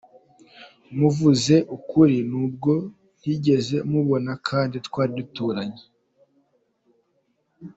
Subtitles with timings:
[0.91, 2.73] Umuvuze ukuli n’ubwo
[3.19, 5.81] ntigeze mubona kandi twali duturanye.